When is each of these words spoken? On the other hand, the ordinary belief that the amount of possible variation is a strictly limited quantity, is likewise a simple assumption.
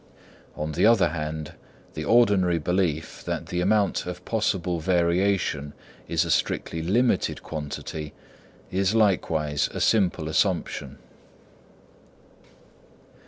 On 0.55 0.71
the 0.71 0.87
other 0.87 1.09
hand, 1.09 1.53
the 1.93 2.05
ordinary 2.05 2.57
belief 2.57 3.23
that 3.25 3.45
the 3.45 3.61
amount 3.61 4.07
of 4.07 4.25
possible 4.25 4.79
variation 4.79 5.73
is 6.07 6.25
a 6.25 6.31
strictly 6.31 6.81
limited 6.81 7.43
quantity, 7.43 8.11
is 8.71 8.95
likewise 8.95 9.69
a 9.71 9.79
simple 9.79 10.27
assumption. 10.27 10.97